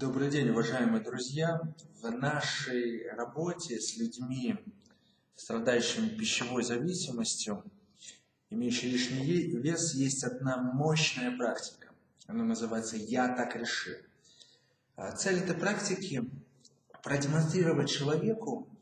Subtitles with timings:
[0.00, 1.60] Добрый день, уважаемые друзья!
[2.00, 4.56] В нашей работе с людьми,
[5.36, 7.62] страдающими пищевой зависимостью,
[8.48, 9.22] имеющими лишний
[9.58, 11.90] вес, есть одна мощная практика.
[12.26, 13.96] Она называется «Я так решил».
[14.96, 16.24] А цель этой практики–
[17.02, 18.74] продемонстрировать человеку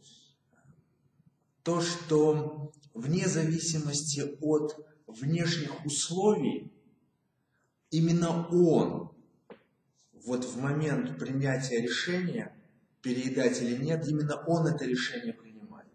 [1.65, 6.73] то, что вне зависимости от внешних условий
[7.91, 9.08] именно он
[10.25, 12.55] вот в момент принятия решения,
[13.03, 15.89] переедать или нет, именно он это решение принимает.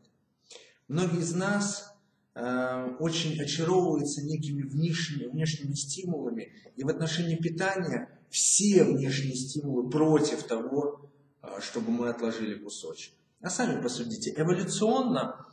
[0.88, 1.96] Многие из нас
[2.36, 10.44] э, очень очаровываются некими внешними, внешними стимулами, и в отношении питания все внешние стимулы против
[10.44, 11.10] того,
[11.42, 13.14] э, чтобы мы отложили кусочек.
[13.42, 15.46] А сами посудите, эволюционно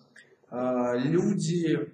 [0.50, 1.92] э, люди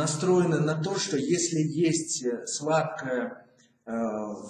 [0.00, 3.46] настроены на то, что если есть э, сладкая,
[3.84, 3.92] э,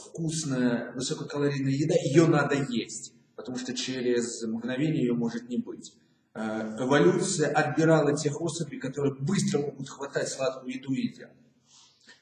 [0.06, 5.96] вкусная, высококалорийная еда, ее надо есть, потому что через мгновение ее может не быть.
[6.34, 11.32] Э, эволюция отбирала тех особей, которые быстро могут хватать сладкую еду и едят.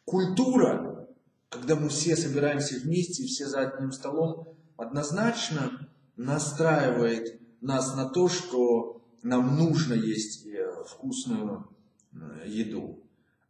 [0.07, 1.07] Культура,
[1.51, 9.03] когда мы все собираемся вместе, все за одним столом, однозначно настраивает нас на то, что
[9.23, 10.47] нам нужно есть
[10.87, 11.69] вкусную
[12.47, 13.05] еду.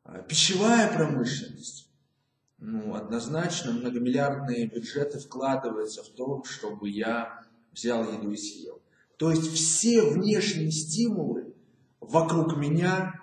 [0.09, 1.87] А пищевая промышленность,
[2.57, 8.81] ну, однозначно многомиллиардные бюджеты вкладываются в то, чтобы я взял еду и съел.
[9.19, 11.53] То есть все внешние стимулы
[12.01, 13.21] вокруг меня,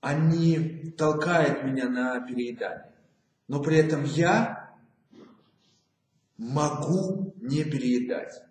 [0.00, 2.94] они толкают меня на переедание.
[3.46, 4.74] Но при этом я
[6.38, 8.42] могу не переедать.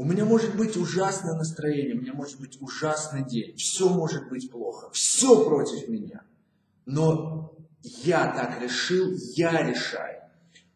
[0.00, 4.50] У меня может быть ужасное настроение, у меня может быть ужасный день, все может быть
[4.50, 6.22] плохо, все против меня
[6.90, 10.22] но я так решил, я решаю.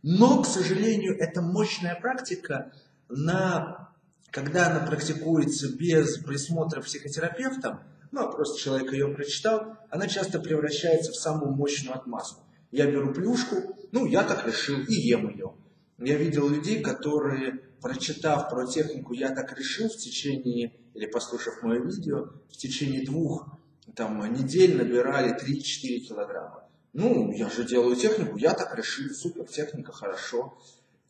[0.02, 2.72] Но, к сожалению, это мощная практика,
[3.08, 3.90] на,
[4.30, 7.80] когда она практикуется без присмотра психотерапевтом,
[8.12, 12.44] ну, а просто человек ее прочитал, она часто превращается в самую мощную отмазку.
[12.70, 15.54] Я беру плюшку, ну, я так решил, и ем ее.
[15.98, 21.80] Я видел людей, которые, прочитав про технику «я так решил» в течение, или послушав мое
[21.80, 23.46] видео, в течение двух
[23.94, 26.64] там недель набирали 3-4 килограмма.
[26.94, 30.56] Ну, я же делаю технику, я так решил, супер, техника, хорошо.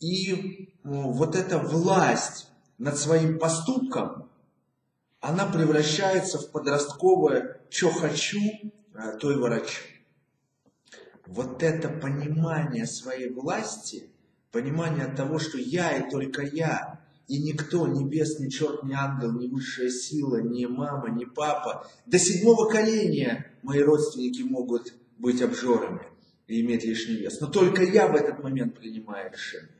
[0.00, 2.48] И ну, вот эта власть
[2.78, 4.28] над своим поступком,
[5.20, 8.40] она превращается в подростковое «что хочу,
[8.94, 9.84] э, то и ворочу».
[11.26, 14.10] Вот это понимание своей власти,
[14.54, 19.32] понимание того, что я и только я, и никто, ни бес, ни черт, ни ангел,
[19.32, 26.06] ни высшая сила, ни мама, ни папа, до седьмого коления мои родственники могут быть обжорами
[26.46, 27.40] и иметь лишний вес.
[27.40, 29.74] Но только я в этот момент принимаю решение.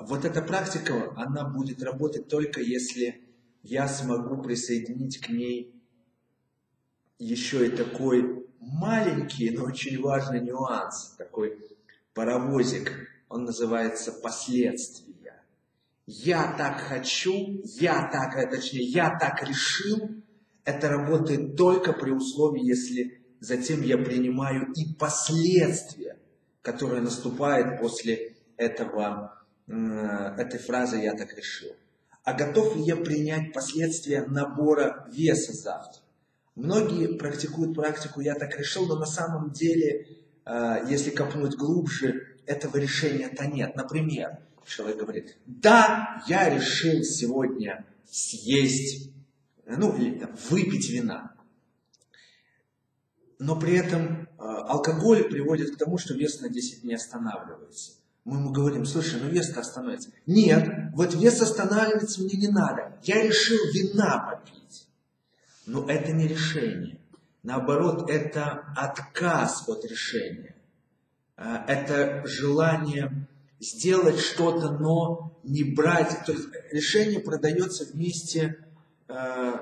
[0.00, 3.20] Вот эта практика, она будет работать только если
[3.64, 5.74] я смогу присоединить к ней
[7.18, 11.58] еще и такой маленький, но очень важный нюанс, такой
[12.14, 12.92] паровозик,
[13.28, 15.08] он называется последствия
[16.10, 20.08] я так хочу, я так, а точнее, я так решил,
[20.64, 26.16] это работает только при условии, если затем я принимаю и последствия,
[26.62, 29.34] которые наступают после этого,
[29.66, 31.72] этой фразы «я так решил».
[32.24, 36.00] А готов ли я принять последствия набора веса завтра?
[36.54, 40.06] Многие практикуют практику «я так решил», но на самом деле,
[40.46, 43.76] э, если копнуть глубже, этого решения-то нет.
[43.76, 49.10] Например, человек говорит, да, я решил сегодня съесть,
[49.66, 51.34] ну, или там, выпить вина.
[53.38, 57.92] Но при этом э, алкоголь приводит к тому, что вес на 10 дней останавливается.
[58.24, 60.10] Мы ему говорим, слушай, ну вес-то остановится.
[60.26, 62.98] Нет, вот вес останавливается мне не надо.
[63.04, 64.88] Я решил вина попить.
[65.66, 66.98] Но это не решение.
[67.42, 70.57] Наоборот, это отказ от решения.
[71.38, 73.28] Э, это желание
[73.60, 76.24] сделать что-то, но не брать.
[76.26, 78.64] То есть решение продается вместе,
[79.08, 79.52] э,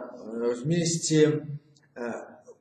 [0.62, 1.46] вместе
[1.94, 2.12] э,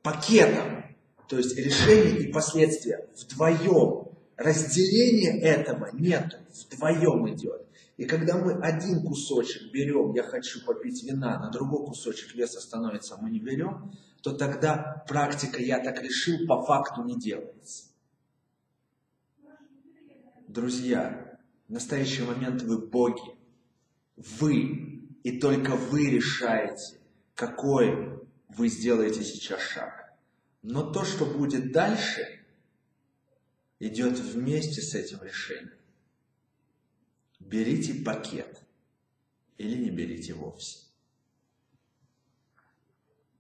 [0.02, 0.84] пакетом.
[1.28, 4.08] То есть решение и последствия вдвоем.
[4.36, 7.62] Разделения этого нет, вдвоем идет.
[7.96, 13.14] И когда мы один кусочек берем, я хочу попить вина, на другой кусочек веса становится,
[13.14, 17.84] а мы не берем, то тогда практика «я так решил» по факту не делается.
[20.56, 21.38] Друзья,
[21.68, 23.36] в настоящий момент вы боги.
[24.16, 26.98] Вы и только вы решаете,
[27.34, 30.14] какой вы сделаете сейчас шаг.
[30.62, 32.42] Но то, что будет дальше,
[33.80, 35.76] идет вместе с этим решением.
[37.38, 38.62] Берите пакет
[39.58, 40.85] или не берите вовсе.